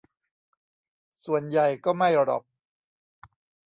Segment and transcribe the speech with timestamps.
[1.25, 2.43] ส่วนใหญ่ก็ไม่หรอก